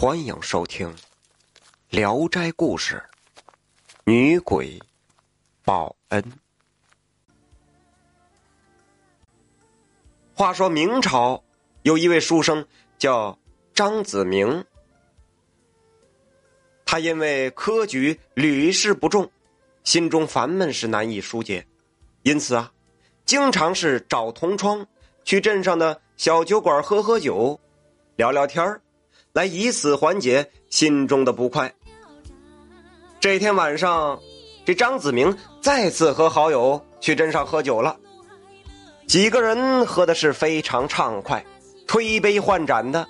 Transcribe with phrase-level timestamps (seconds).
[0.00, 0.88] 欢迎收听
[1.90, 2.96] 《聊斋故事》，
[4.04, 4.80] 女鬼
[5.62, 6.24] 报恩。
[10.32, 11.44] 话说明朝
[11.82, 12.66] 有一位书生
[12.96, 13.38] 叫
[13.74, 14.64] 张子明，
[16.86, 19.30] 他因为科举屡试不中，
[19.84, 21.66] 心中烦闷是难以疏解，
[22.22, 22.72] 因此啊，
[23.26, 24.86] 经常是找同窗
[25.24, 27.60] 去镇上的小酒馆喝喝酒，
[28.16, 28.80] 聊聊天儿。
[29.32, 31.72] 来以此缓解心中的不快。
[33.20, 34.18] 这天晚上，
[34.64, 37.96] 这张子明再次和好友去镇上喝酒了。
[39.06, 41.44] 几个人喝的是非常畅快，
[41.86, 43.06] 推杯换盏的，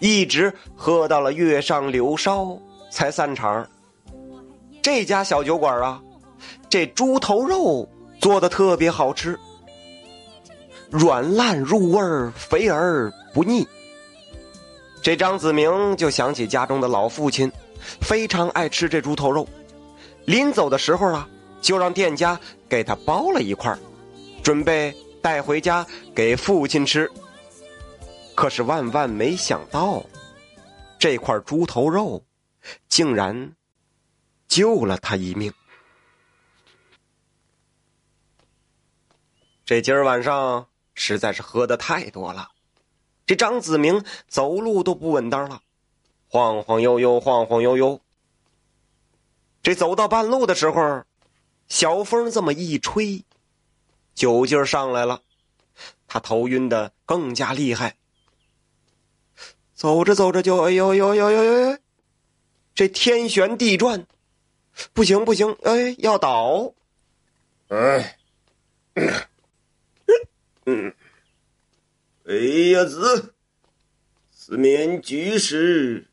[0.00, 2.60] 一直喝到了月上柳梢
[2.90, 3.66] 才散场。
[4.82, 6.02] 这家小酒馆啊，
[6.68, 7.88] 这猪头肉
[8.20, 9.38] 做的特别好吃，
[10.90, 13.66] 软烂入味儿，肥而不腻。
[15.04, 17.52] 这张子明就想起家中的老父亲，
[18.00, 19.46] 非常爱吃这猪头肉。
[20.24, 21.28] 临走的时候啊，
[21.60, 23.78] 就让店家给他包了一块
[24.42, 27.06] 准备带回家给父亲吃。
[28.34, 30.02] 可是万万没想到，
[30.98, 32.24] 这块猪头肉
[32.88, 33.52] 竟然
[34.48, 35.52] 救了他一命。
[39.66, 42.48] 这今儿晚上实在是喝的太多了。
[43.26, 45.62] 这张子明走路都不稳当了，
[46.28, 48.00] 晃晃悠悠，晃晃悠悠。
[49.62, 51.04] 这走到半路的时候，
[51.68, 53.24] 小风这么一吹，
[54.14, 55.22] 酒劲儿上来了，
[56.06, 57.96] 他头晕的更加厉害。
[59.74, 61.78] 走着走着就哎呦呦呦呦呦，
[62.74, 64.06] 这天旋地转，
[64.92, 66.74] 不行不行，哎，要倒，
[67.68, 68.18] 哎，
[70.66, 70.94] 嗯。
[72.26, 72.34] 哎
[72.72, 73.34] 呀子，
[74.30, 76.08] 四面举世，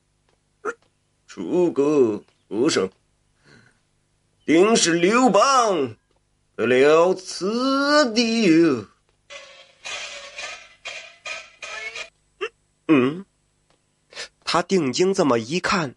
[1.26, 2.92] 出个书生，
[4.46, 5.96] 定是刘邦
[6.58, 8.50] 得了此地。
[12.90, 13.26] 嗯，
[14.44, 15.96] 他定睛这么一看，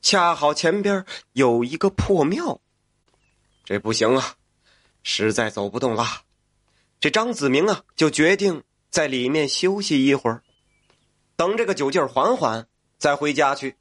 [0.00, 2.60] 恰好前边有一个破庙，
[3.64, 4.36] 这不行啊，
[5.02, 6.22] 实在走不动了。
[7.00, 8.62] 这张子明啊，就决定。
[8.92, 10.42] 在里面休息一会儿，
[11.34, 13.74] 等这个酒劲儿缓缓，再回家去。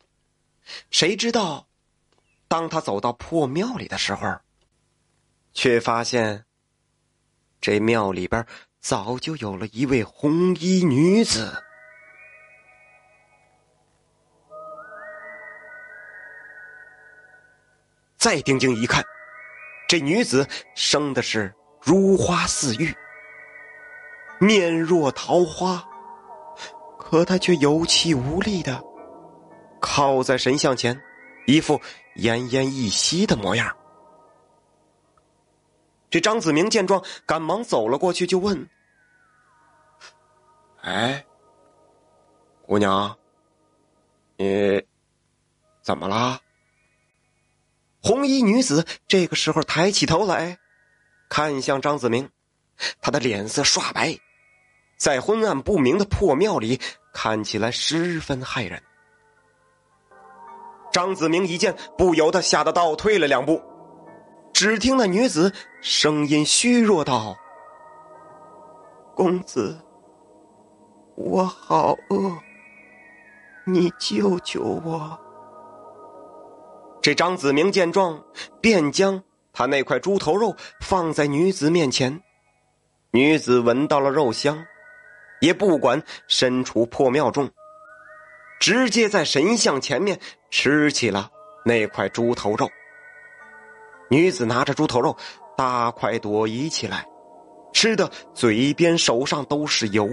[0.90, 1.68] 谁知道，
[2.48, 4.40] 当他走到破庙里的时候，
[5.54, 6.46] 却发现
[7.60, 8.46] 这庙里边
[8.80, 11.62] 早就有了一位红衣女子。
[18.16, 19.04] 再定睛一看，
[19.90, 22.96] 这女子生的是如花似玉。
[24.42, 25.88] 面若桃花，
[26.98, 28.84] 可他却有气无力的
[29.80, 31.00] 靠在神像前，
[31.46, 31.80] 一副
[32.16, 33.78] 奄奄一息的模样。
[36.10, 38.68] 这张子明见状，赶忙走了过去，就问
[40.82, 41.24] ：“哎，
[42.64, 43.16] 姑娘，
[44.38, 44.84] 你
[45.84, 46.42] 怎么了？”
[48.02, 50.58] 红衣女子这个时候抬起头来，
[51.30, 52.28] 看向张子明，
[53.00, 54.18] 她的脸色刷白。
[55.02, 56.80] 在昏暗不明的破庙里，
[57.12, 58.80] 看起来十分骇人。
[60.94, 63.60] 张子明一见，不由得吓得倒退了两步。
[64.54, 65.52] 只听那女子
[65.82, 67.36] 声音虚弱道
[69.18, 69.76] ：“公子，
[71.16, 72.38] 我好饿，
[73.66, 75.20] 你救救我。”
[77.02, 78.24] 这张子明见状，
[78.62, 82.22] 便将他那块猪头肉放在女子面前。
[83.10, 84.64] 女子闻到了肉香。
[85.42, 87.50] 也不管身处破庙中，
[88.60, 90.20] 直接在神像前面
[90.50, 91.30] 吃起了
[91.66, 92.70] 那块猪头肉。
[94.10, 95.18] 女子拿着猪头肉，
[95.58, 97.06] 大快朵颐起来，
[97.74, 100.08] 吃的嘴边手上都是油。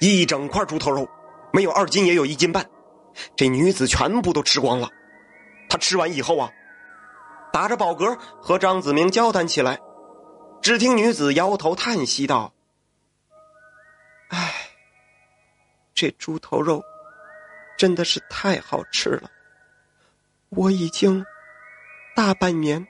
[0.00, 1.08] 一整块猪头肉，
[1.52, 2.64] 没有二斤也有一斤半，
[3.34, 4.88] 这女子全部都吃光了。
[5.68, 6.50] 她吃完以后啊，
[7.52, 9.80] 打着饱嗝和张子明交谈起来。
[10.62, 12.52] 只听女子摇头叹息道。
[16.00, 16.80] 这猪头肉
[17.76, 19.28] 真的是太好吃了，
[20.48, 21.26] 我已经
[22.14, 22.86] 大半年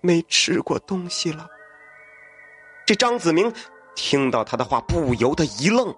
[0.00, 1.48] 没吃过东西了。
[2.86, 3.52] 这张子明
[3.96, 5.92] 听到他的话，不由得一愣：“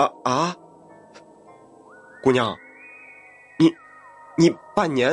[0.00, 0.56] 啊啊，
[2.22, 2.56] 姑娘，
[3.58, 3.70] 你
[4.38, 5.12] 你半年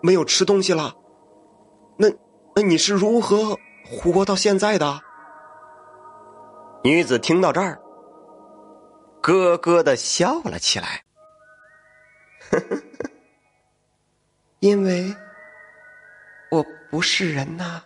[0.00, 0.92] 没有吃东西了？
[1.96, 2.08] 那
[2.56, 5.00] 那你是如何活到现在的？”
[6.82, 7.80] 女子听到这儿，
[9.20, 11.04] 咯咯的笑了起来，
[12.50, 13.10] 呵呵呵，
[14.60, 15.14] 因为
[16.50, 17.82] 我不是人呐！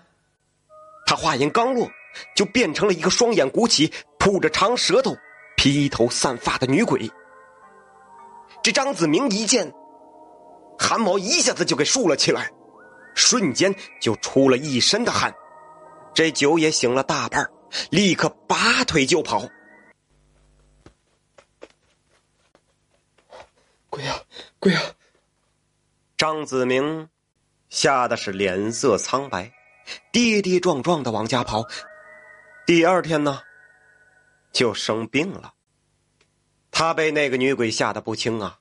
[1.06, 1.90] 他话音刚落，
[2.36, 5.16] 就变成了一个双眼鼓起、吐着长舌头、
[5.56, 7.10] 披头散发的女鬼。
[8.62, 9.70] 这张子明一见，
[10.78, 12.50] 汗毛一下子就给竖了起来，
[13.14, 15.34] 瞬间就出了一身的汗。
[16.14, 17.50] 这酒也醒了大半，
[17.90, 19.46] 立刻拔腿就跑。
[24.64, 24.81] 对呀！
[26.16, 27.11] 张子明
[27.69, 29.52] 吓得是脸色苍白，
[30.11, 31.66] 跌跌撞撞的往家跑。
[32.66, 33.43] 第二天呢，
[34.52, 35.52] 就生病了。
[36.70, 38.58] 他被那个女鬼吓得不轻啊，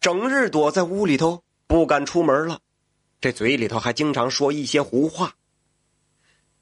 [0.00, 2.60] 整日躲在屋里头，不敢出门了。
[3.20, 5.34] 这嘴里头还经常说一些胡话。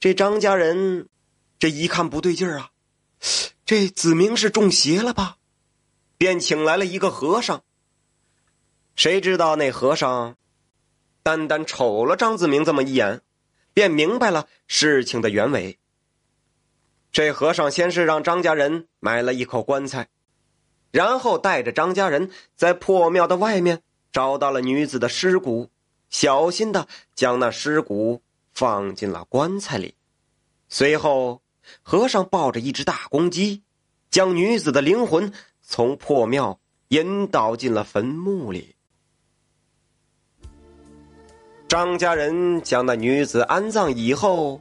[0.01, 1.09] 这张家人
[1.61, 2.71] 这一看不对劲儿啊，
[3.65, 5.37] 这子明是中邪了吧？
[6.19, 7.63] 便请来了一个和尚。
[8.97, 10.37] 谁知道那和尚
[11.23, 13.23] 单单瞅了张子明这么一眼，
[13.73, 15.79] 便明白了事情的原委。
[17.11, 20.09] 这和尚先是让张家人买了一口棺材，
[20.91, 23.83] 然后带着张家人在破庙的外面
[24.13, 25.71] 找到了女子的尸骨，
[26.11, 29.95] 小心的将那尸骨放进了棺材里。
[30.69, 31.43] 随后，
[31.83, 33.63] 和尚抱着一只大公鸡，
[34.11, 35.33] 将女子的灵魂
[35.63, 38.74] 从破庙引导进了坟墓里。
[41.75, 44.61] 张家人将那女子安葬以后，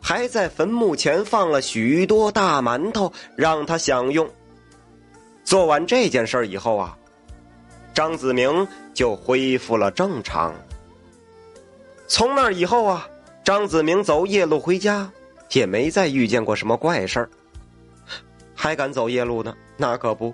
[0.00, 4.30] 还在坟墓前放了许多大馒头，让她享用。
[5.42, 6.96] 做完这件事以后啊，
[7.92, 10.54] 张子明就恢复了正常。
[12.06, 13.08] 从那以后啊，
[13.42, 15.10] 张子明走夜路回家，
[15.50, 17.28] 也没再遇见过什么怪事儿。
[18.54, 19.52] 还敢走夜路呢？
[19.76, 20.32] 那可不。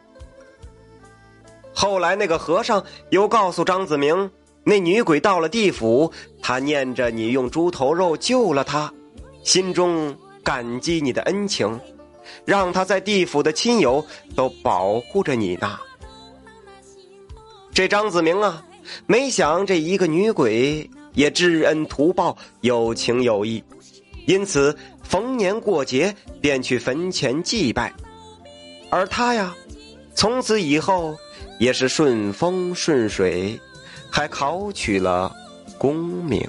[1.73, 4.31] 后来那个和尚又告诉张子明。
[4.69, 6.13] 那女鬼到了地府，
[6.43, 8.93] 她念着你用猪头肉救了她，
[9.43, 11.81] 心中感激你的恩情，
[12.45, 14.05] 让她在地府的亲友
[14.37, 15.79] 都保护着你呢。
[17.73, 18.63] 这张子明啊，
[19.07, 23.65] 没想这一个女鬼也知恩图报，有情有义，
[24.27, 27.91] 因此逢年过节便去坟前祭拜，
[28.91, 29.57] 而他呀，
[30.15, 31.17] 从此以后
[31.59, 33.59] 也是顺风顺水。
[34.11, 35.35] 还考取了
[35.79, 36.49] 功名。